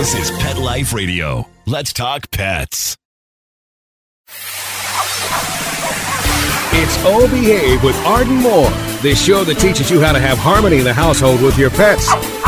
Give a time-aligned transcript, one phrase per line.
[0.00, 1.46] This is Pet Life Radio.
[1.66, 2.96] Let's talk pets.
[6.72, 8.70] It's Oh Behave with Arden Moore,
[9.02, 12.08] the show that teaches you how to have harmony in the household with your pets.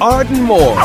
[0.00, 0.76] Arden Moore.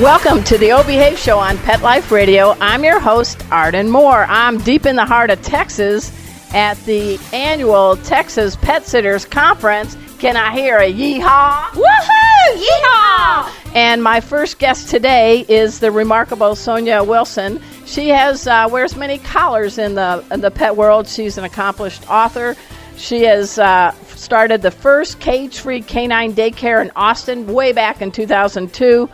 [0.00, 2.56] Welcome to the O Behave Show on Pet Life Radio.
[2.58, 4.24] I'm your host, Arden Moore.
[4.30, 6.10] I'm deep in the heart of Texas
[6.54, 9.94] at the annual Texas Pet Sitters Conference.
[10.18, 11.64] Can I hear a yeehaw?
[11.72, 12.64] Woohoo!
[12.64, 13.74] Yeehaw!
[13.74, 17.60] And my first guest today is the remarkable Sonia Wilson.
[17.84, 21.06] She has uh, wears many collars in the in the pet world.
[21.06, 22.56] She's an accomplished author.
[22.98, 29.08] She has uh, started the first cage-free canine daycare in Austin way back in 2002.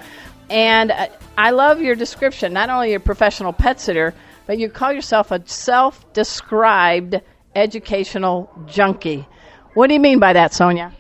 [0.49, 2.55] And uh, I love your description.
[2.55, 4.15] Not only a professional pet sitter,
[4.47, 7.21] but you call yourself a self-described
[7.55, 9.27] educational junkie.
[9.75, 10.93] What do you mean by that, Sonia?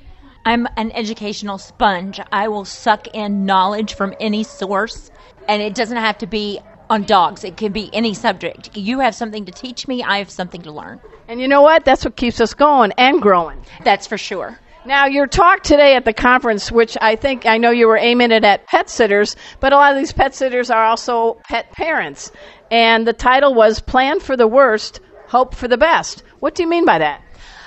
[0.45, 2.21] I'm an educational sponge.
[2.33, 5.11] I will suck in knowledge from any source,
[5.49, 7.45] and it doesn't have to be on dogs.
[7.45, 8.77] It can be any subject.
[8.77, 11.01] You have something to teach me, I have something to learn.
[11.29, 11.85] And you know what?
[11.85, 13.65] That's what keeps us going and growing.
[13.83, 14.59] That's for sure.
[14.87, 18.33] Now, your talk today at the conference, which I think I know you were aiming
[18.33, 22.31] it at pet sitters, but a lot of these pet sitters are also pet parents.
[22.71, 26.23] And the title was Plan for the Worst, Hope for the Best.
[26.41, 27.23] What do you mean by that?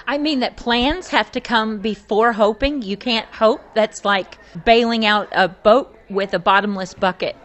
[0.05, 2.83] I mean that plans have to come before hoping.
[2.83, 3.61] You can't hope.
[3.73, 7.35] That's like bailing out a boat with a bottomless bucket.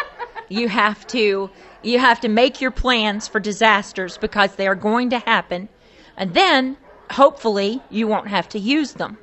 [0.48, 1.50] you have to
[1.82, 5.68] you have to make your plans for disasters because they are going to happen.
[6.16, 6.76] And then
[7.10, 9.18] hopefully you won't have to use them.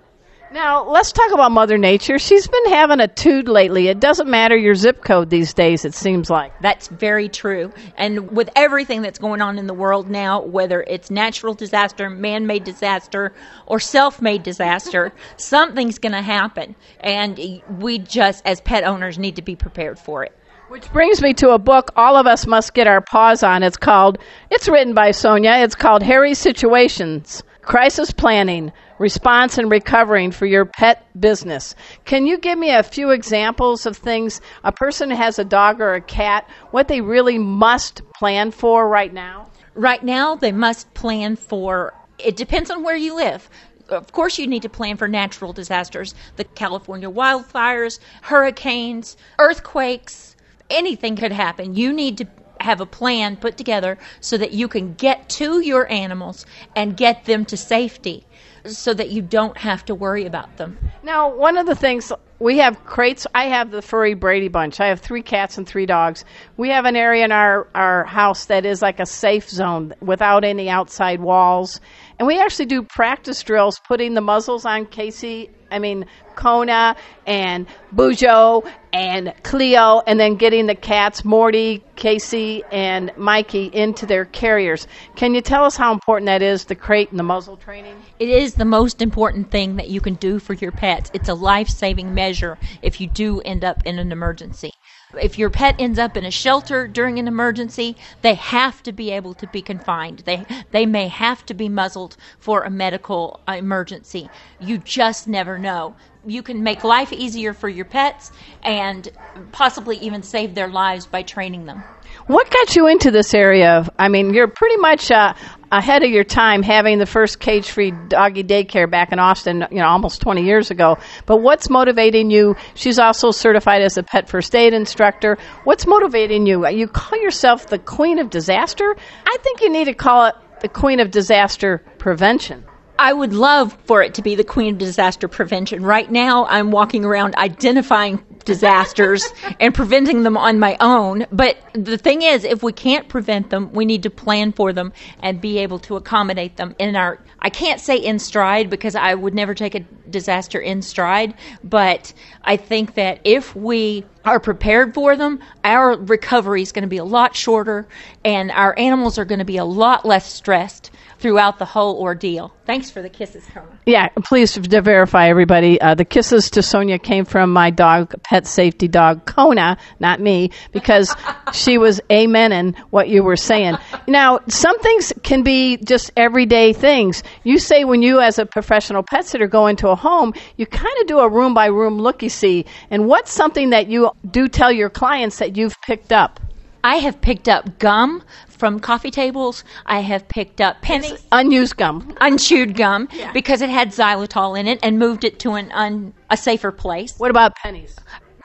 [0.49, 2.17] Now, let's talk about Mother Nature.
[2.19, 3.89] She's been having a tood lately.
[3.89, 6.53] It doesn't matter your zip code these days, it seems like.
[6.61, 7.73] That's very true.
[7.97, 12.47] And with everything that's going on in the world now, whether it's natural disaster, man
[12.47, 13.33] made disaster,
[13.65, 16.75] or self made disaster, something's going to happen.
[17.01, 20.33] And we just, as pet owners, need to be prepared for it.
[20.69, 23.63] Which brings me to a book all of us must get our paws on.
[23.63, 24.17] It's called,
[24.51, 25.59] it's written by Sonia.
[25.59, 31.73] It's called Hairy Situations Crisis Planning, Response and Recovering for Your Pet Business.
[32.03, 35.93] Can you give me a few examples of things a person has a dog or
[35.93, 39.49] a cat, what they really must plan for right now?
[39.73, 43.49] Right now, they must plan for, it depends on where you live
[43.89, 50.26] of course, you need to plan for natural disasters the California wildfires, hurricanes, earthquakes,
[50.69, 51.75] anything could happen.
[51.75, 52.27] You need to
[52.59, 56.45] have a plan put together so that you can get to your animals
[56.75, 58.25] and get them to safety
[58.65, 60.77] so that you don't have to worry about them.
[61.03, 63.25] Now, one of the things we have crates.
[63.33, 64.79] I have the furry Brady bunch.
[64.79, 66.23] I have three cats and three dogs.
[66.55, 70.43] We have an area in our, our house that is like a safe zone without
[70.43, 71.81] any outside walls.
[72.19, 76.05] And we actually do practice drills putting the muzzles on Casey, I mean,
[76.35, 76.95] Kona
[77.25, 84.25] and Bujo and Cleo, and then getting the cats, Morty, Casey, and Mikey, into their
[84.25, 84.87] carriers.
[85.15, 87.95] Can you tell us how important that is, the crate and the muzzle training?
[88.19, 91.11] It is the most important thing that you can do for your pets.
[91.13, 94.71] It's a life saving measure if you do end up in an emergency.
[95.13, 99.09] If your pet ends up in a shelter during an emergency, they have to be
[99.11, 100.19] able to be confined.
[100.25, 104.31] They they may have to be muzzled for a medical uh, emergency.
[104.59, 105.95] You just never know.
[106.25, 108.31] You can make life easier for your pets
[108.61, 109.07] and
[109.53, 111.85] possibly even save their lives by training them.
[112.27, 113.77] What got you into this area?
[113.77, 115.33] Of, I mean, you're pretty much uh,
[115.71, 119.87] ahead of your time having the first cage-free doggy daycare back in Austin, you know,
[119.87, 120.97] almost 20 years ago.
[121.25, 122.57] But what's motivating you?
[122.75, 125.37] She's also certified as a pet first aid instructor.
[125.63, 126.67] What's motivating you?
[126.67, 128.97] You call yourself the queen of disaster?
[129.25, 132.65] I think you need to call it the queen of disaster prevention.
[132.99, 135.83] I would love for it to be the queen of disaster prevention.
[135.83, 139.27] Right now, I'm walking around identifying disasters
[139.59, 141.27] and preventing them on my own.
[141.31, 144.93] But the thing is, if we can't prevent them, we need to plan for them
[145.21, 147.19] and be able to accommodate them in our.
[147.39, 152.13] I can't say in stride because I would never take a disaster in stride, but
[152.43, 156.97] I think that if we are prepared for them, our recovery is going to be
[156.97, 157.87] a lot shorter
[158.25, 162.53] and our animals are going to be a lot less stressed throughout the whole ordeal.
[162.65, 163.79] Thanks for the kisses, Kona.
[163.85, 165.79] Yeah, please to verify everybody.
[165.79, 170.51] Uh, the kisses to Sonia came from my dog, pet safety dog Kona, not me,
[170.71, 171.15] because
[171.53, 173.77] she was amen in what you were saying.
[174.07, 177.23] Now, some things can be just everyday things.
[177.43, 180.97] You say when you, as a professional pet sitter, go into a home, you kind
[181.01, 182.65] of do a room by room looky see.
[182.89, 186.39] And what's something that you do tell your clients that you've picked up?
[186.83, 188.23] I have picked up gum
[188.57, 189.63] from coffee tables.
[189.85, 192.15] I have picked up pennies, Unused gum.
[192.21, 196.37] unchewed gum, because it had xylitol in it, and moved it to an un, a
[196.37, 197.15] safer place.
[197.17, 197.95] What about pennies?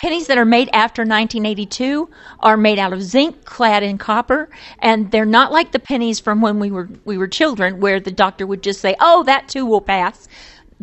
[0.01, 2.11] Pennies that are made after 1982
[2.41, 4.51] are made out of zinc clad in copper,
[4.81, 8.11] and they're not like the pennies from when we were we were children, where the
[8.11, 10.27] doctor would just say, "Oh, that too will pass."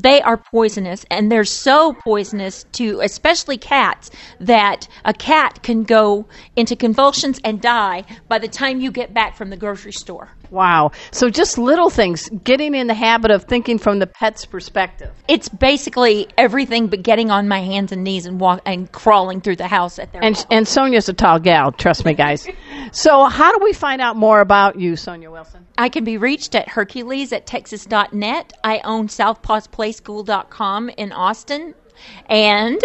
[0.01, 4.09] They are poisonous, and they're so poisonous to especially cats
[4.39, 6.25] that a cat can go
[6.55, 10.29] into convulsions and die by the time you get back from the grocery store.
[10.51, 10.91] Wow.
[11.11, 15.11] So just little things, getting in the habit of thinking from the pet's perspective.
[15.27, 19.57] It's basically everything but getting on my hands and knees and walk and crawling through
[19.57, 22.47] the house at their And and Sonia's a tall gal, trust me, guys.
[22.91, 25.65] so how do we find out more about you, Sonia Wilson?
[25.77, 28.53] I can be reached at Hercules at Texas.net.
[28.63, 31.75] I own SouthPawsPlayschool.com in Austin.
[32.27, 32.81] And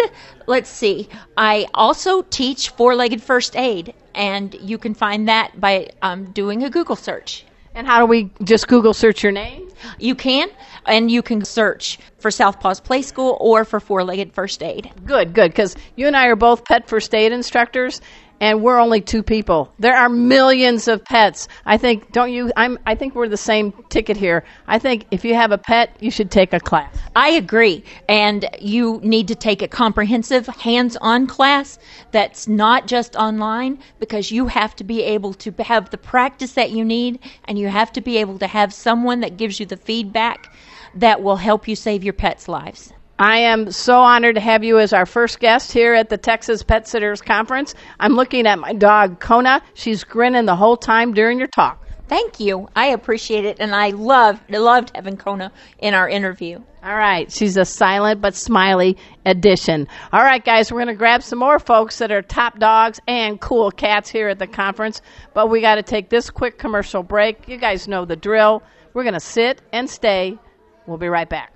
[0.47, 1.07] let's see,
[1.37, 6.63] I also teach four legged first aid, and you can find that by um, doing
[6.63, 7.44] a Google search.
[7.75, 9.69] And how do we just Google search your name?
[9.99, 10.49] You can,
[10.85, 14.91] and you can search for Southpaws Play School or for four legged first aid.
[15.05, 17.99] Good, good, because you and I are both pet first aid instructors,
[18.39, 19.73] and we're only two people.
[19.79, 21.47] There are millions of pets.
[21.65, 22.51] I think, don't you?
[22.57, 22.77] I'm.
[22.85, 24.43] I think we're the same ticket here.
[24.67, 26.95] I think if you have a pet, you should take a class.
[27.15, 27.83] I agree.
[28.09, 31.79] And you need to take a comprehensive hands on class
[32.11, 36.71] that's not just online because you have to be able to have the practice that
[36.71, 39.77] you need and you have to be able to have someone that gives you the
[39.77, 40.53] feedback
[40.95, 42.93] that will help you save your pets' lives.
[43.17, 46.63] I am so honored to have you as our first guest here at the Texas
[46.63, 47.73] Pet Sitters Conference.
[47.97, 49.61] I'm looking at my dog, Kona.
[49.73, 51.81] She's grinning the whole time during your talk.
[52.09, 52.67] Thank you.
[52.75, 56.59] I appreciate it and I love loved having Kona in our interview.
[56.83, 59.87] All right, she's a silent but smiley addition.
[60.11, 63.39] All right, guys, we're going to grab some more folks that are top dogs and
[63.39, 65.01] cool cats here at the conference,
[65.33, 67.47] but we got to take this quick commercial break.
[67.47, 68.61] You guys know the drill.
[68.93, 70.37] We're going to sit and stay.
[70.85, 71.53] We'll be right back.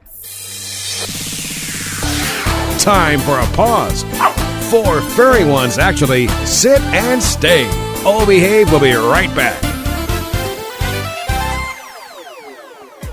[2.80, 4.04] Time for a pause.
[4.72, 7.68] Four furry ones actually sit and stay.
[8.06, 8.72] All behave.
[8.72, 9.62] We'll be right back.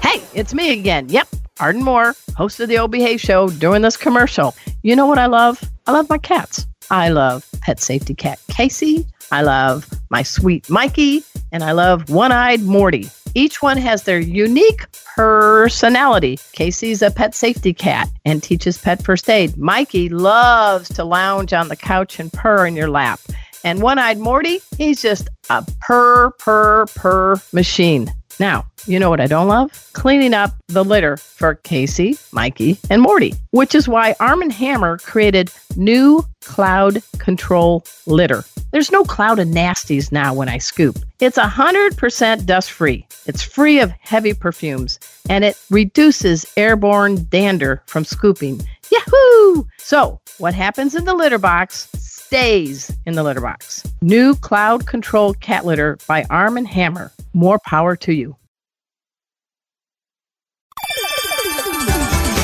[0.00, 1.08] Hey, it's me again.
[1.08, 1.28] Yep,
[1.58, 4.54] Arden Moore, host of the Old Behave Show, doing this commercial.
[4.82, 5.60] You know what I love?
[5.88, 6.64] I love my cats.
[6.88, 9.04] I love pet safety cat Casey.
[9.32, 13.10] I love my sweet Mikey, and I love one eyed Morty.
[13.36, 16.38] Each one has their unique personality.
[16.52, 19.58] Casey's a pet safety cat and teaches pet first aid.
[19.58, 23.20] Mikey loves to lounge on the couch and purr in your lap.
[23.62, 28.10] And one eyed Morty, he's just a purr, purr, purr machine.
[28.38, 29.70] Now, you know what I don't love?
[29.92, 34.98] Cleaning up the litter for Casey, Mikey, and Morty, which is why Arm & Hammer
[34.98, 38.44] created new cloud control litter.
[38.72, 40.98] There's no cloud of nasties now when I scoop.
[41.20, 43.06] It's 100% dust free.
[43.26, 44.98] It's free of heavy perfumes
[45.28, 48.60] and it reduces airborne dander from scooping.
[48.90, 49.64] Yahoo!
[49.78, 51.88] So, what happens in the litter box
[52.26, 53.84] stays in the litter box.
[54.02, 57.12] New cloud control cat litter by Arm & Hammer.
[57.32, 58.36] More power to you.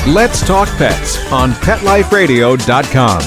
[0.07, 3.21] Let's Talk Pets on PetLifeRadio.com.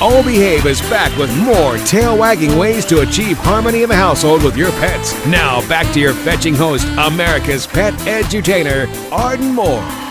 [0.00, 4.42] All Behave is back with more tail wagging ways to achieve harmony in the household
[4.42, 5.14] with your pets.
[5.26, 10.01] Now, back to your fetching host, America's pet edutainer, Arden Moore.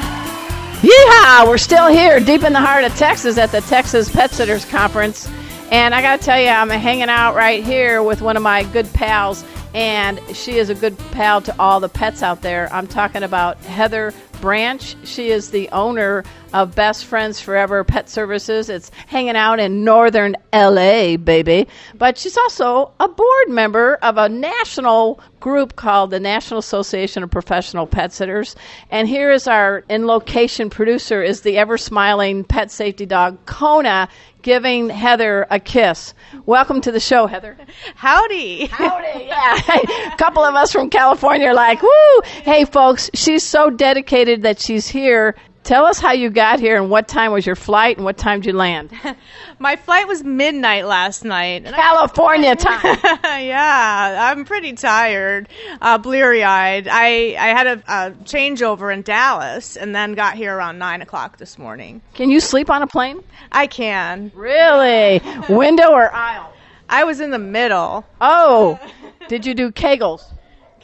[0.82, 1.48] Yeehaw!
[1.48, 5.30] We're still here, deep in the heart of Texas at the Texas Pet Sitters Conference.
[5.70, 8.64] And I got to tell you, I'm hanging out right here with one of my
[8.64, 9.46] good pals,
[9.76, 12.68] and she is a good pal to all the pets out there.
[12.74, 14.12] I'm talking about Heather
[14.42, 14.96] Branch.
[15.04, 16.24] She is the owner
[16.54, 18.70] of Best Friends Forever Pet Services.
[18.70, 21.68] It's hanging out in northern LA, baby.
[21.96, 27.32] But she's also a board member of a national group called the National Association of
[27.32, 28.56] Professional Pet Sitters.
[28.90, 34.10] And here is our in location producer is the ever smiling pet safety dog Kona
[34.42, 36.14] giving Heather a kiss.
[36.46, 37.58] Welcome to the show, Heather.
[37.96, 38.66] Howdy.
[38.68, 40.14] Howdy, yeah.
[40.14, 42.22] a couple of us from California are like, woo!
[42.44, 46.90] Hey, folks, she's so dedicated that she's here Tell us how you got here and
[46.90, 48.92] what time was your flight and what time did you land?
[49.60, 51.66] My flight was midnight last night.
[51.66, 52.98] California time.
[53.24, 55.50] yeah, I'm pretty tired,
[55.80, 56.88] uh, bleary eyed.
[56.88, 61.38] I, I had a, a changeover in Dallas and then got here around 9 o'clock
[61.38, 62.02] this morning.
[62.16, 63.24] Can you sleep on a plane?
[63.52, 64.32] I can.
[64.34, 65.22] Really?
[65.50, 66.54] Window or aisle?
[66.90, 68.04] I was in the middle.
[68.20, 68.80] Oh,
[69.28, 70.24] did you do kegels?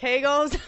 [0.01, 0.57] Kegels?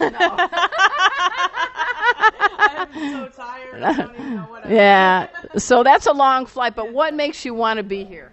[2.58, 3.82] I'm so tired.
[3.82, 5.28] I don't even know what I'm Yeah.
[5.56, 8.32] So that's a long flight, but what makes you want to be here?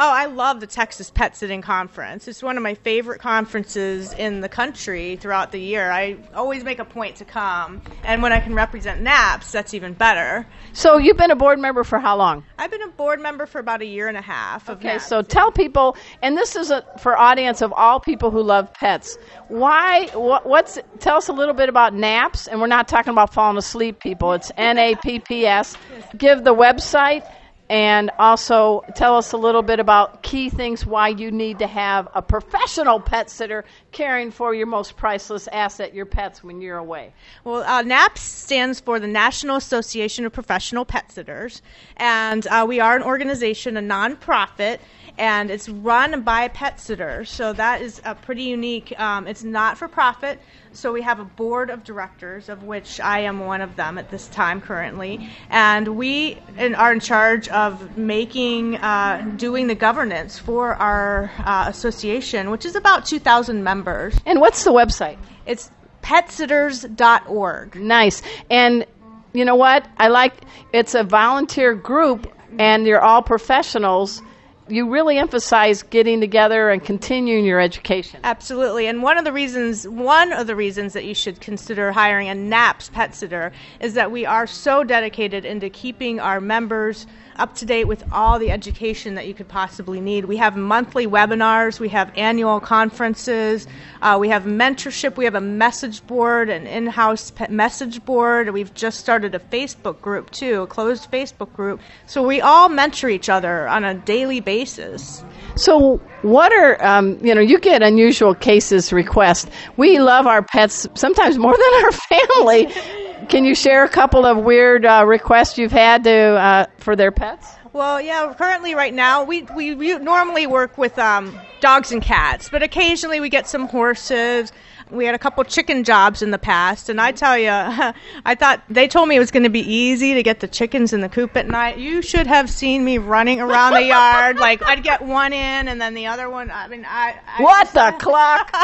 [0.00, 2.28] Oh, I love the Texas Pet Sitting Conference.
[2.28, 5.90] It's one of my favorite conferences in the country throughout the year.
[5.90, 9.94] I always make a point to come, and when I can represent NAPPS, that's even
[9.94, 10.46] better.
[10.72, 12.44] So you've been a board member for how long?
[12.58, 14.70] I've been a board member for about a year and a half.
[14.70, 15.06] Okay, NAPPS.
[15.08, 19.18] so tell people, and this is a, for audience of all people who love pets.
[19.48, 20.06] Why?
[20.14, 20.78] What, what's?
[21.00, 24.32] Tell us a little bit about NAPPS, and we're not talking about falling asleep, people.
[24.32, 25.76] It's N A P P S.
[26.16, 27.28] Give the website,
[27.70, 32.08] and also tell us a little bit about key things why you need to have
[32.14, 37.12] a professional pet sitter caring for your most priceless asset, your pets, when you're away.
[37.44, 41.62] Well, uh, NAPPS stands for the National Association of Professional Pet Sitters,
[41.96, 44.78] and uh, we are an organization, a nonprofit,
[45.18, 47.28] and it's run by a pet sitters.
[47.28, 48.98] So that is a pretty unique.
[48.98, 50.40] Um, it's not for profit.
[50.78, 54.12] So we have a board of directors, of which I am one of them at
[54.12, 60.38] this time currently, and we in, are in charge of making, uh, doing the governance
[60.38, 64.14] for our uh, association, which is about 2,000 members.
[64.24, 65.18] And what's the website?
[65.46, 65.68] It's
[66.04, 67.74] petsitters.org.
[67.74, 68.22] Nice.
[68.48, 68.86] And
[69.32, 69.84] you know what?
[69.96, 70.34] I like
[70.72, 74.22] it's a volunteer group and you're all professionals.
[74.68, 78.20] You really emphasize getting together and continuing your education.
[78.24, 78.86] Absolutely.
[78.86, 82.34] And one of the reasons one of the reasons that you should consider hiring a
[82.34, 87.06] NAPPS pet sitter is that we are so dedicated into keeping our members
[87.38, 90.24] up to date with all the education that you could possibly need.
[90.24, 93.66] We have monthly webinars, we have annual conferences,
[94.02, 98.50] uh, we have mentorship, we have a message board, an in house pet message board.
[98.50, 101.80] We've just started a Facebook group too, a closed Facebook group.
[102.06, 105.24] So we all mentor each other on a daily basis.
[105.54, 107.40] So, what are um, you know?
[107.40, 109.50] You get unusual cases requests.
[109.76, 113.07] We love our pets sometimes more than our family.
[113.28, 117.10] Can you share a couple of weird uh, requests you've had to uh, for their
[117.10, 117.46] pets?
[117.72, 122.48] Well, yeah, currently right now we, we, we normally work with um, dogs and cats,
[122.48, 124.52] but occasionally we get some horses.
[124.90, 127.50] We had a couple chicken jobs in the past, and I tell you,
[128.24, 130.92] I thought they told me it was going to be easy to get the chickens
[130.92, 131.78] in the coop at night.
[131.78, 134.38] You should have seen me running around the yard.
[134.48, 136.50] Like I'd get one in, and then the other one.
[136.50, 138.54] I mean, I, I What the clock?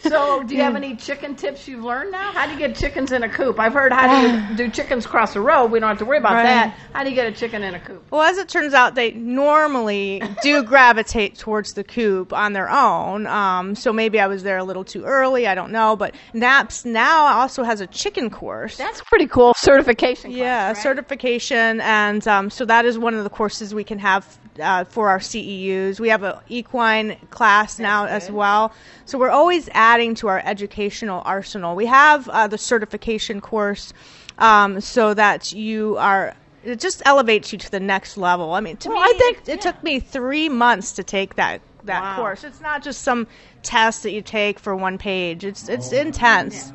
[0.00, 2.32] so, do you have any chicken tips you've learned now?
[2.32, 3.58] How do you get chickens in a coop?
[3.58, 5.66] I've heard how do you do chickens cross the road.
[5.70, 6.42] We don't have to worry about Right.
[6.44, 6.76] that.
[6.92, 8.04] How do you get a chicken in a coop?
[8.10, 13.26] Well, as it turns out, they normally do gravitate towards the coop on their own.
[13.26, 15.46] Um, so maybe I was there a little too early.
[15.46, 15.94] I don't know.
[15.94, 18.76] But NAPPS now also has a chicken course.
[18.76, 19.52] That's pretty cool.
[19.56, 20.30] Certification.
[20.30, 20.76] class, yeah, right?
[20.76, 25.08] certification, and um, so that is one of the courses we can have uh, for
[25.08, 26.00] our CEUs.
[26.00, 28.72] We have an equine class now as well,
[29.04, 31.76] so we're always adding to our educational arsenal.
[31.76, 33.92] We have uh, the certification course,
[34.38, 36.34] um, so that you are.
[36.64, 38.54] It just elevates you to the next level.
[38.54, 41.34] I mean, to Well, me, I think- it, it took me three months to take
[41.34, 42.16] that that Wow.
[42.16, 42.44] course.
[42.44, 43.26] It's not just some
[43.62, 45.44] test that you take for one page.
[45.44, 46.72] It's it's oh, intense.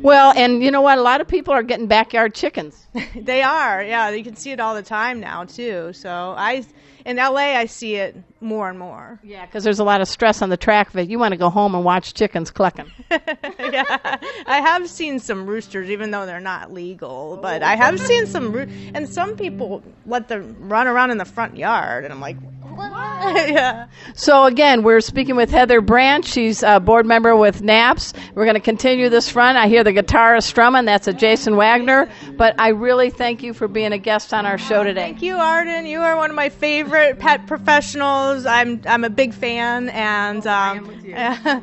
[0.00, 0.98] Well, and you know what?
[0.98, 2.86] A lot of people are getting backyard chickens.
[3.16, 4.10] They are, yeah.
[4.10, 5.92] You can see it all the time now too.
[5.92, 6.64] So I,
[7.04, 9.18] in LA, I see it more and more.
[9.22, 11.08] Yeah, because there's a lot of stress on the track of it.
[11.08, 12.86] You want to go home and watch chickens clucking.
[13.10, 17.36] yeah, I have seen some roosters, even though they're not legal.
[17.38, 21.18] Oh, but I have seen some, roo- and some people let them run around in
[21.18, 22.36] the front yard, and I'm like,
[23.24, 23.86] yeah.
[24.14, 26.24] So again, we're speaking with Heather Branch.
[26.26, 28.12] She's a board member with NAPPS.
[28.34, 29.56] We're going to continue this run.
[29.56, 30.84] I hear the guitarist strumming.
[30.84, 32.08] That's a Jason Wagner.
[32.36, 35.00] But I really thank you for being a guest on our show today.
[35.02, 35.86] Thank you, Arden.
[35.86, 38.46] You are one of my favorite pet professionals.
[38.46, 41.62] I'm I'm a big fan, and um, and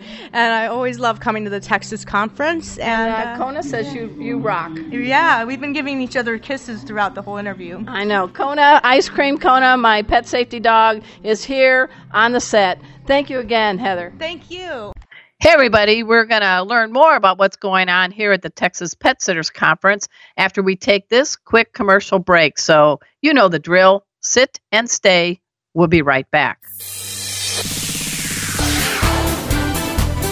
[0.53, 2.77] I always love coming to the Texas conference.
[2.77, 4.72] And Uh, Kona says you you rock.
[4.89, 7.84] Yeah, we've been giving each other kisses throughout the whole interview.
[7.88, 8.27] I know.
[8.27, 12.81] Kona, Ice Cream Kona, my pet safety dog, is here on the set.
[13.05, 14.13] Thank you again, Heather.
[14.17, 14.93] Thank you.
[15.39, 18.93] Hey, everybody, we're going to learn more about what's going on here at the Texas
[18.93, 22.60] Pet Sitters Conference after we take this quick commercial break.
[22.60, 25.41] So, you know the drill sit and stay.
[25.74, 26.60] We'll be right back.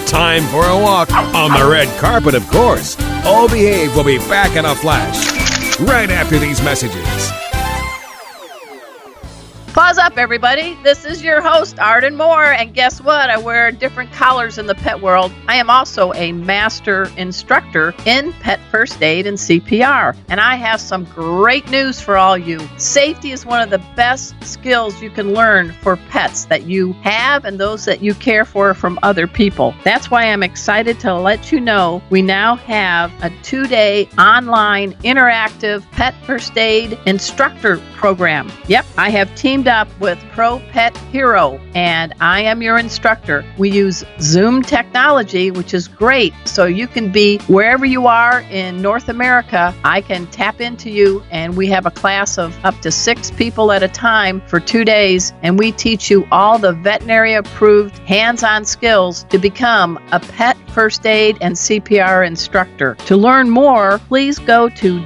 [0.06, 2.96] Time for a walk on the red carpet, of course.
[3.26, 5.40] All behave will be back in a flash.
[5.80, 7.32] right after these messages.
[9.80, 10.78] Pause up, everybody.
[10.84, 13.30] This is your host, Arden Moore, and guess what?
[13.30, 15.32] I wear different collars in the pet world.
[15.48, 20.82] I am also a master instructor in pet first aid and CPR, and I have
[20.82, 22.60] some great news for all you.
[22.76, 27.46] Safety is one of the best skills you can learn for pets that you have
[27.46, 29.74] and those that you care for from other people.
[29.86, 34.92] That's why I'm excited to let you know we now have a two day online
[35.04, 38.52] interactive pet first aid instructor program.
[38.68, 43.46] Yep, I have teamed up with Pro Pet Hero, and I am your instructor.
[43.58, 48.82] We use Zoom technology, which is great, so you can be wherever you are in
[48.82, 49.74] North America.
[49.84, 53.72] I can tap into you, and we have a class of up to six people
[53.72, 58.44] at a time for two days, and we teach you all the veterinary approved hands
[58.44, 62.96] on skills to become a pet first aid and CPR instructor.
[63.06, 65.06] To learn more, please go to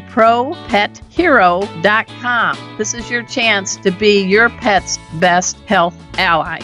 [1.13, 2.75] propethero.com.
[2.77, 6.59] This is your chance to be your pet's best health ally.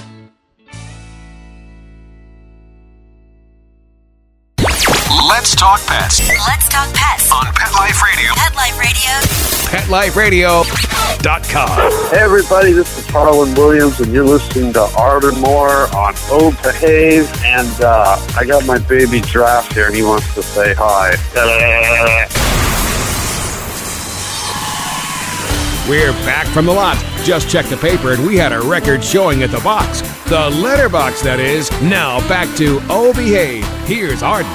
[5.27, 7.31] Let's talk pets Let's talk pets.
[7.31, 8.33] on Pet Life Radio.
[8.35, 10.63] Pet Life Radio.
[10.63, 12.09] PetLifeRadio.com.
[12.09, 17.31] Hey everybody, this is Harlan Williams, and you're listening to Arden Moore on Oh Behave.
[17.43, 21.15] And uh, I got my baby Giraffe here, and he wants to say hi.
[25.89, 27.03] We're back from the lot.
[27.23, 30.01] Just checked the paper and we had a record showing at the box.
[30.29, 31.71] The letterbox, that is.
[31.81, 33.11] Now back to Oh.
[33.11, 34.51] Here's Arden.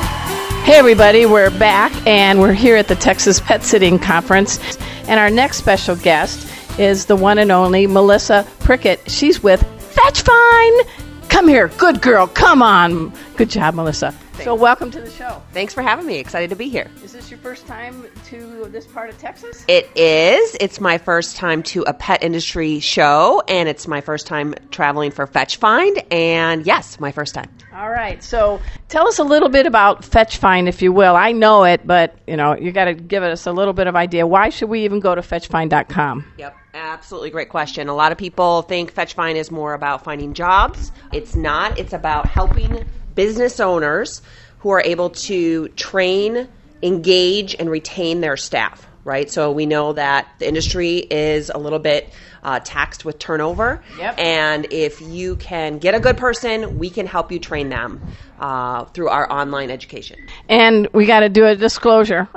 [0.63, 4.79] Hey, everybody, we're back and we're here at the Texas Pet Sitting Conference.
[5.09, 6.49] And our next special guest
[6.79, 9.11] is the one and only Melissa Prickett.
[9.11, 10.87] She's with Fetch Find.
[11.31, 13.13] Come here, good girl, come on.
[13.37, 14.15] Good job, Melissa.
[14.43, 15.41] So, welcome to the show.
[15.53, 16.19] Thanks for having me.
[16.19, 16.91] Excited to be here.
[17.03, 19.65] Is this your first time to this part of Texas?
[19.69, 20.57] It is.
[20.61, 25.13] It's my first time to a pet industry show, and it's my first time traveling
[25.13, 26.03] for Fetch Find.
[26.13, 27.49] And yes, my first time.
[27.75, 28.23] All right.
[28.23, 31.17] So, tell us a little bit about Fetch Find, if you will.
[31.17, 33.97] I know it, but you know, you got to give us a little bit of
[33.97, 34.27] idea.
[34.27, 36.33] Why should we even go to fetchfind.com?
[36.39, 36.57] Yep.
[36.75, 37.89] Absolutely great question.
[37.89, 40.91] A lot of people think Fetch Find is more about finding jobs.
[41.13, 41.79] It's not.
[41.79, 44.23] It's about helping business owners
[44.59, 46.49] who are able to train,
[46.83, 48.87] engage, and retain their staff.
[49.05, 49.31] Right.
[49.31, 52.11] So we know that the industry is a little bit
[52.43, 53.83] uh, taxed with turnover.
[53.99, 54.19] Yep.
[54.19, 58.01] And if you can get a good person, we can help you train them
[58.41, 60.27] uh, through our online education.
[60.49, 62.29] And we got to do a disclosure.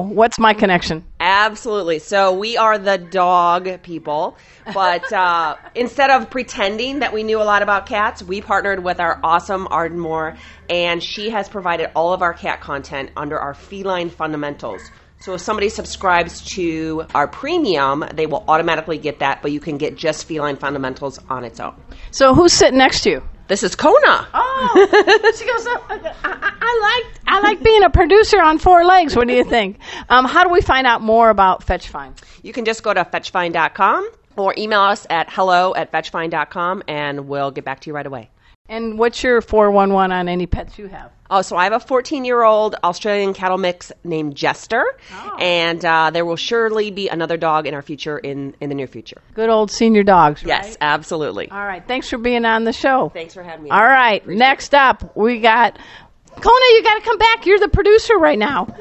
[0.00, 1.04] What's my connection?
[1.34, 1.98] Absolutely.
[1.98, 4.36] So we are the dog people,
[4.74, 9.00] but uh, instead of pretending that we knew a lot about cats, we partnered with
[9.00, 10.36] our awesome Arden Moore,
[10.68, 14.82] and she has provided all of our cat content under our feline fundamentals.
[15.20, 19.78] So if somebody subscribes to our premium, they will automatically get that, but you can
[19.78, 21.80] get just feline fundamentals on its own.
[22.10, 23.22] So, who's sitting next to you?
[23.52, 24.26] This is Kona.
[24.32, 25.66] Oh, she goes.
[25.66, 29.14] "Oh, I, I, I like I like being a producer on four legs.
[29.14, 29.78] What do you think?
[30.08, 32.18] Um, how do we find out more about Fetch Find?
[32.42, 37.50] You can just go to fetchfind.com or email us at hello at fetchfind.com and we'll
[37.50, 38.30] get back to you right away.
[38.72, 41.12] And what's your four one one on any pets you have?
[41.28, 44.86] Oh, so I have a 14 year old Australian cattle mix named Jester,
[45.38, 48.86] and uh, there will surely be another dog in our future in, in the near
[48.86, 49.20] future.
[49.34, 50.42] Good old senior dogs.
[50.42, 51.50] Yes, absolutely.
[51.50, 51.86] All right.
[51.86, 53.10] Thanks for being on the show.
[53.10, 53.70] Thanks for having me.
[53.70, 54.26] All right.
[54.26, 55.78] Next up, we got
[56.30, 56.66] Kona.
[56.70, 57.44] You got to come back.
[57.44, 58.74] You're the producer right now.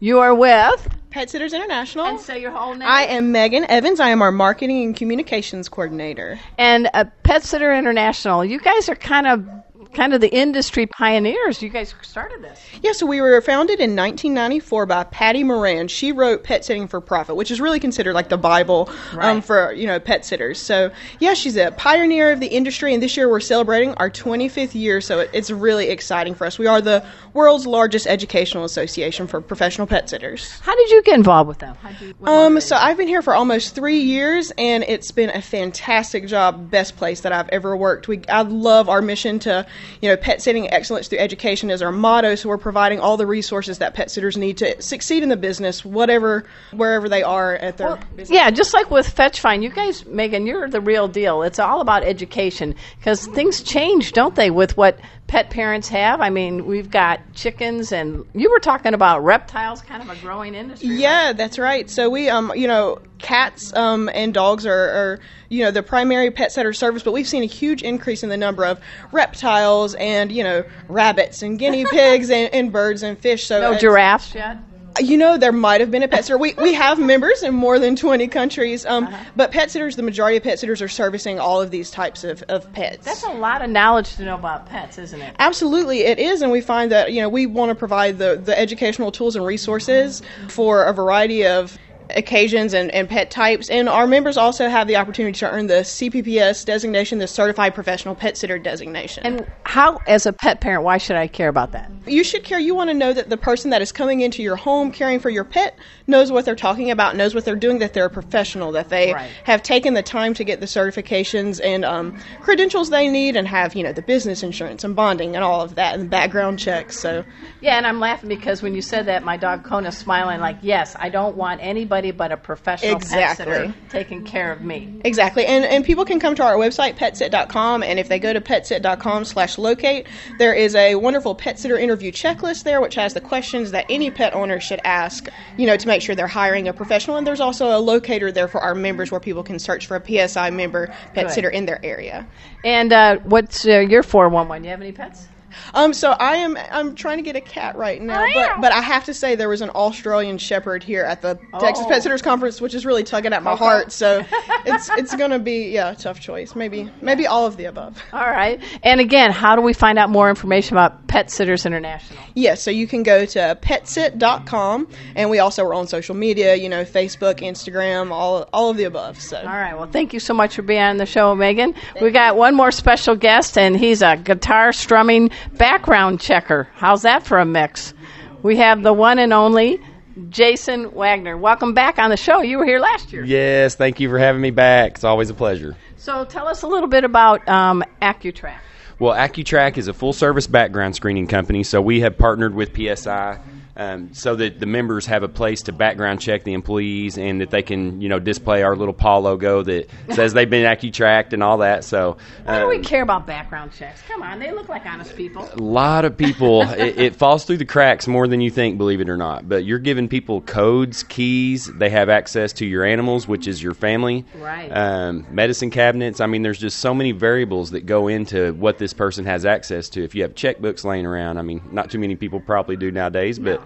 [0.00, 0.88] You are with.
[1.16, 2.04] Pet Sitters International.
[2.04, 2.86] And say your whole name.
[2.86, 4.00] I am Megan Evans.
[4.00, 6.38] I am our marketing and communications coordinator.
[6.58, 8.44] and uh, Pet Sitter International.
[8.44, 9.48] You guys are kind of
[9.96, 11.62] kind of the industry pioneers.
[11.62, 12.60] You guys started this.
[12.82, 15.88] Yeah, so we were founded in 1994 by Patti Moran.
[15.88, 19.72] She wrote Pet Sitting for Profit, which is really considered like the Bible um, for
[19.72, 20.60] you know pet sitters.
[20.60, 24.74] So yeah, she's a pioneer of the industry, and this year we're celebrating our 25th
[24.74, 25.00] year.
[25.00, 26.58] So it, it's really exciting for us.
[26.58, 30.50] We are the world's largest educational association for professional pet sitters.
[30.60, 31.76] How did you get involved with them?
[32.00, 36.26] You, Um, so I've been here for almost three years, and it's been a fantastic
[36.26, 36.70] job.
[36.70, 38.08] Best place that I've ever worked.
[38.08, 39.66] We I love our mission to,
[40.00, 42.34] you know, pet sitting excellence through education is our motto.
[42.34, 45.84] So we're providing all the resources that pet sitters need to succeed in the business,
[45.84, 48.30] whatever wherever they are at their business.
[48.30, 51.42] Yeah, just like with Fetch Find, you guys, Megan, you're the real deal.
[51.42, 56.20] It's all about education because things change, don't they, with what pet parents have?
[56.20, 60.54] I mean, we've got chickens, and you were talking about reptiles, kind of a growing
[60.54, 60.88] industry.
[60.90, 60.98] right?
[60.98, 61.90] Yeah, that's right.
[61.90, 66.30] So we, um, you know, cats um, and dogs are, are, you know, the primary
[66.30, 68.80] pet sitter service, but we've seen a huge increase in the number of
[69.12, 73.46] reptiles and, you know, rabbits and guinea pigs and, and birds and fish.
[73.46, 74.58] So No giraffes yet.
[75.00, 76.38] You know, there might have been a pet sitter.
[76.38, 79.24] We, we have members in more than 20 countries, um, uh-huh.
[79.36, 82.42] but pet sitters, the majority of pet sitters are servicing all of these types of,
[82.44, 83.04] of pets.
[83.04, 85.34] That's a lot of knowledge to know about pets, isn't it?
[85.38, 88.58] Absolutely, it is, and we find that, you know, we want to provide the, the
[88.58, 91.76] educational tools and resources for a variety of
[92.14, 93.68] occasions and, and pet types.
[93.68, 98.14] And our members also have the opportunity to earn the CPPS designation, the Certified Professional
[98.14, 99.24] Pet Sitter designation.
[99.24, 101.90] And how, as a pet parent, why should I care about that?
[102.06, 102.58] You should care.
[102.58, 105.30] You want to know that the person that is coming into your home caring for
[105.30, 108.72] your pet knows what they're talking about, knows what they're doing, that they're a professional,
[108.72, 109.30] that they right.
[109.44, 113.74] have taken the time to get the certifications and um, credentials they need, and have
[113.74, 116.98] you know the business insurance and bonding and all of that and background checks.
[116.98, 117.24] So
[117.60, 120.94] yeah, and I'm laughing because when you said that, my dog Kona's smiling like, yes,
[120.98, 123.22] I don't want anybody anybody but a professional exactly.
[123.22, 125.00] pet sitter taking care of me.
[125.04, 125.46] Exactly.
[125.46, 129.24] And and people can come to our website petsit.com and if they go to petsit.com
[129.24, 130.06] slash locate,
[130.38, 134.10] there is a wonderful pet sitter interview checklist there which has the questions that any
[134.10, 137.40] pet owner should ask, you know, to make sure they're hiring a professional and there's
[137.40, 140.88] also a locator there for our members where people can search for a PSI member
[141.14, 141.30] pet Good.
[141.30, 142.26] sitter in their area.
[142.64, 144.62] And uh, what's uh, your 411?
[144.62, 145.28] Do you have any pets?
[145.74, 148.80] Um, so I am I'm trying to get a cat right now, but but I
[148.80, 151.58] have to say there was an Australian Shepherd here at the oh.
[151.58, 153.64] Texas Pet Sitters Conference, which is really tugging at my okay.
[153.64, 153.92] heart.
[153.92, 154.24] So
[154.66, 156.54] it's it's gonna be yeah a tough choice.
[156.54, 158.02] Maybe maybe all of the above.
[158.12, 158.60] All right.
[158.82, 162.20] And again, how do we find out more information about Pet Sitters International?
[162.34, 166.54] Yes, so you can go to petsit.com, and we also are on social media.
[166.54, 169.20] You know, Facebook, Instagram, all all of the above.
[169.20, 169.76] So all right.
[169.76, 171.72] Well, thank you so much for being on the show, Megan.
[171.72, 172.40] Thank we got you.
[172.40, 176.68] one more special guest, and he's a guitar strumming background checker.
[176.74, 177.94] How's that for a mix?
[178.42, 179.80] We have the one and only
[180.28, 181.36] Jason Wagner.
[181.36, 182.40] Welcome back on the show.
[182.40, 183.24] You were here last year.
[183.24, 184.92] Yes, thank you for having me back.
[184.92, 185.76] It's always a pleasure.
[185.96, 188.58] So tell us a little bit about um, AccuTraq.
[188.98, 193.38] Well, AccuTraq is a full service background screening company, so we have partnered with PSI
[193.76, 197.50] um, so that the members have a place to background check the employees and that
[197.50, 201.42] they can, you know, display our little paw logo that says they've been AccuTracked and
[201.42, 201.84] all that.
[201.84, 204.00] So, why um, do we um, care about background checks?
[204.08, 205.48] Come on, they look like honest people.
[205.52, 209.00] A lot of people, it, it, falls through the cracks more than you think, believe
[209.00, 209.48] it or not.
[209.48, 211.66] But you're giving people codes, keys.
[211.66, 214.68] They have access to your animals, which is your family, right?
[214.70, 216.20] Um, medicine cabinets.
[216.20, 219.88] I mean, there's just so many variables that go into what this person has access
[219.90, 220.02] to.
[220.02, 223.38] If you have checkbooks laying around, I mean, not too many people probably do nowadays,
[223.38, 223.65] but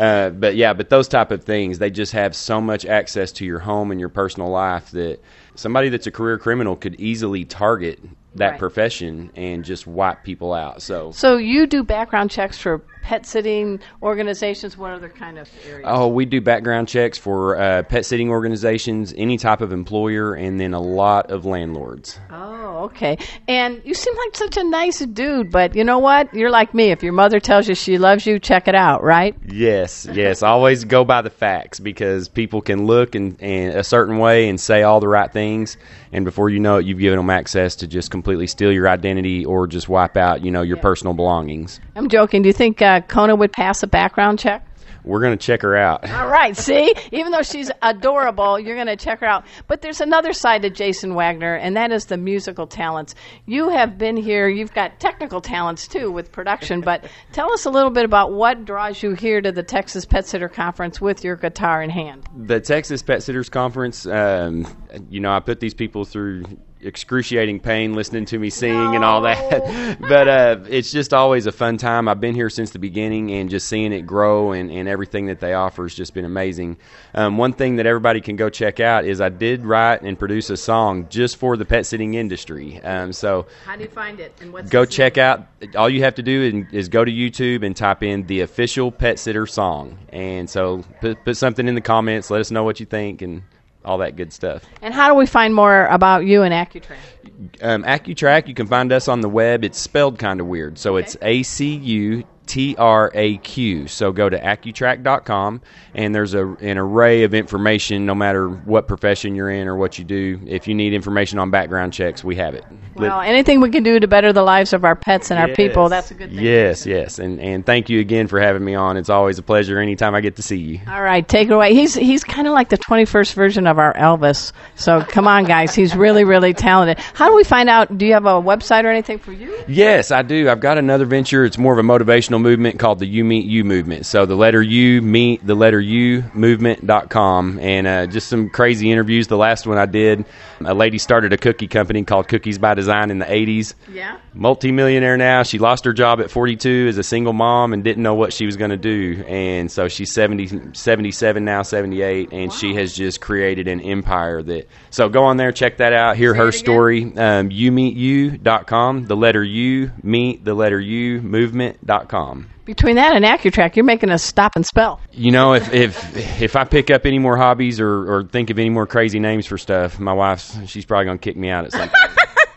[0.00, 3.44] uh, but yeah, but those type of things, they just have so much access to
[3.44, 5.20] your home and your personal life that
[5.54, 8.00] somebody that's a career criminal could easily target
[8.36, 8.58] that right.
[8.58, 10.82] profession and just wipe people out.
[10.82, 14.76] So, so you do background checks for pet sitting organizations?
[14.76, 15.86] What other kind of areas?
[15.88, 20.60] Oh, we do background checks for uh, pet sitting organizations, any type of employer, and
[20.60, 22.20] then a lot of landlords.
[22.30, 23.18] Oh, okay.
[23.48, 26.32] And you seem like such a nice dude, but you know what?
[26.32, 26.90] You're like me.
[26.90, 29.34] If your mother tells you she loves you, check it out, right?
[29.44, 30.42] Yes, yes.
[30.42, 34.60] always go by the facts because people can look in, in a certain way and
[34.60, 35.76] say all the right things,
[36.12, 39.44] and before you know it, you've given them access to just completely steal your identity
[39.44, 40.82] or just wipe out, you know, your yeah.
[40.82, 41.80] personal belongings.
[41.96, 42.42] I'm joking.
[42.42, 42.82] Do you think?
[42.82, 44.64] Uh, Kona would pass a background check?
[45.04, 46.08] We're going to check her out.
[46.10, 46.56] All right.
[46.56, 49.44] See, even though she's adorable, you're going to check her out.
[49.66, 53.14] But there's another side to Jason Wagner, and that is the musical talents.
[53.46, 54.48] You have been here.
[54.48, 56.80] You've got technical talents too with production.
[56.80, 60.26] But tell us a little bit about what draws you here to the Texas Pet
[60.26, 62.28] Sitter Conference with your guitar in hand.
[62.36, 64.06] The Texas Pet Sitters Conference.
[64.06, 64.66] Um,
[65.08, 66.44] you know, I put these people through
[66.82, 68.94] excruciating pain listening to me sing no.
[68.94, 69.98] and all that.
[70.00, 72.08] but uh, it's just always a fun time.
[72.08, 75.40] I've been here since the beginning, and just seeing it grow and, and everything that
[75.40, 76.78] they offer has just been amazing.
[77.14, 80.50] Um, one thing that everybody can go check out is I did write and produce
[80.50, 82.80] a song just for the pet sitting industry.
[82.82, 84.34] Um, so how do you find it?
[84.40, 85.46] And what's go check out.
[85.76, 88.90] All you have to do is, is, go to YouTube and type in the official
[88.90, 92.30] pet sitter song, and so put, put something in the comments.
[92.30, 93.42] Let us know what you think and
[93.84, 94.64] all that good stuff.
[94.82, 97.62] And how do we find more about you and AccuTraq?
[97.62, 99.64] Um, AccuTraq, you can find us on the web.
[99.64, 100.78] It's spelled kind of weird.
[100.78, 101.04] So okay.
[101.04, 103.86] it's A C U T R A Q.
[103.86, 105.60] So go to AccuTraq.com,
[105.94, 110.00] and there's a, an array of information no matter what profession you're in or what
[110.00, 110.40] you do.
[110.48, 112.64] If you need information on background checks, we have it.
[112.96, 115.48] Well, anything we can do to better the lives of our pets and yes.
[115.48, 116.44] our people, that's a good thing.
[116.44, 117.20] Yes, yes.
[117.20, 118.96] And, and thank you again for having me on.
[118.96, 120.80] It's always a pleasure anytime I get to see you.
[120.88, 121.72] All right, take it away.
[121.72, 124.52] He's, he's kind of like the 21st version of our Elvis.
[124.74, 125.72] So come on, guys.
[125.72, 126.98] He's really, really talented.
[127.14, 127.96] How do we find out?
[127.96, 129.56] Do you have a website or anything for you?
[129.68, 130.50] Yes, I do.
[130.50, 131.44] I've got another venture.
[131.44, 134.06] It's more of a motivational movement called the You Meet You movement.
[134.06, 139.28] So the letter U meet the letter U movement.com and uh, just some crazy interviews.
[139.28, 140.24] The last one I did,
[140.64, 143.74] a lady started a cookie company called Cookies by Design in the 80s.
[143.92, 144.18] Yeah.
[144.34, 145.42] Multi-millionaire now.
[145.42, 148.46] She lost her job at 42 as a single mom and didn't know what she
[148.46, 149.24] was going to do.
[149.26, 152.56] And so she's 70, 77 now, 78, and wow.
[152.56, 154.68] she has just created an empire that.
[154.90, 157.04] So go on there, check that out, hear Say her story.
[157.04, 162.29] Um, youmeetyou.com, the letter U, meet the letter U, movement.com.
[162.64, 165.00] Between that and AccuTraq, you're making us stop and spell.
[165.12, 168.58] You know, if if if I pick up any more hobbies or, or think of
[168.58, 171.72] any more crazy names for stuff, my wife's she's probably gonna kick me out at
[171.72, 171.92] some point.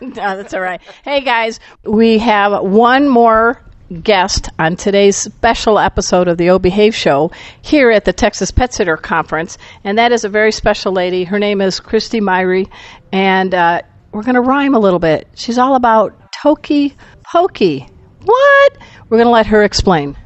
[0.16, 0.80] no, that's all right.
[1.04, 3.60] Hey guys, we have one more
[4.02, 7.30] guest on today's special episode of the O Behave Show
[7.62, 11.24] here at the Texas Pet Sitter Conference, and that is a very special lady.
[11.24, 12.68] Her name is Christy Myrie,
[13.12, 13.82] and uh,
[14.12, 15.28] we're going to rhyme a little bit.
[15.34, 17.88] She's all about Toki Pokey.
[18.24, 18.78] What?
[19.08, 20.16] We're going to let her explain.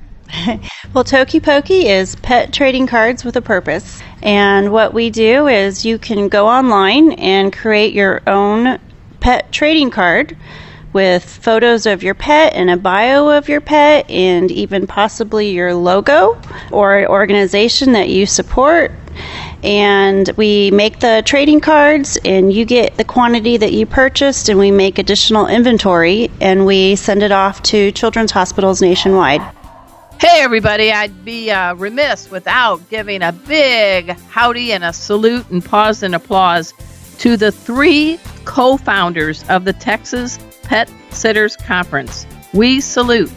[0.95, 4.01] well, Toki Pokey is pet trading cards with a purpose.
[4.23, 8.79] And what we do is you can go online and create your own
[9.21, 10.37] pet trading card
[10.93, 15.75] with photos of your pet and a bio of your pet and even possibly your
[15.75, 16.41] logo
[16.73, 18.93] or organization that you support
[19.63, 24.59] and we make the trading cards and you get the quantity that you purchased and
[24.59, 29.41] we make additional inventory and we send it off to children's hospitals nationwide.
[30.21, 30.93] Hey everybody.
[30.93, 36.15] I'd be uh, remiss without giving a big howdy and a salute and pause and
[36.15, 36.73] applause
[37.19, 42.27] to the three co-founders of the texas pet sitters conference.
[42.53, 43.31] We salute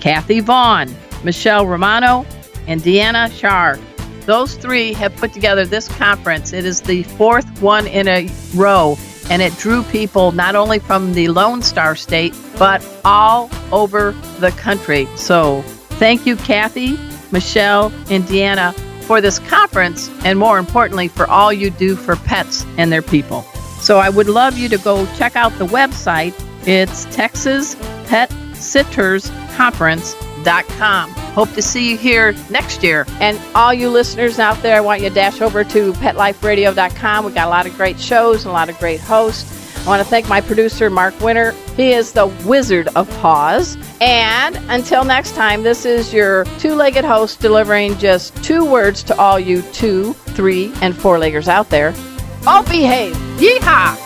[0.00, 2.26] kathy vaughn michelle romano
[2.66, 3.78] and deanna shar
[4.26, 6.52] those three have put together this conference.
[6.52, 8.98] It is the fourth one in a row,
[9.30, 14.50] and it drew people not only from the Lone Star State, but all over the
[14.52, 15.06] country.
[15.14, 15.62] So
[16.00, 16.98] thank you, Kathy,
[17.30, 22.66] Michelle, and Deanna, for this conference, and more importantly, for all you do for pets
[22.76, 23.42] and their people.
[23.80, 26.34] So I would love you to go check out the website.
[26.66, 33.04] It's Texas Pet Sitters Conference Hope to see you here next year.
[33.20, 37.24] And all you listeners out there, I want you to dash over to PetLifeRadio.com.
[37.24, 39.52] We got a lot of great shows and a lot of great hosts.
[39.86, 41.52] I want to thank my producer, Mark Winter.
[41.76, 43.76] He is the wizard of pause.
[44.00, 49.16] And until next time, this is your two legged host delivering just two words to
[49.16, 51.94] all you two, three, and four leggers out there.
[52.46, 53.14] All behave.
[53.38, 54.05] Yeehaw!